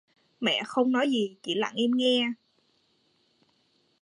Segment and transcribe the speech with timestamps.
[0.39, 2.27] Mẹ không nói gì chỉ lặng im nghe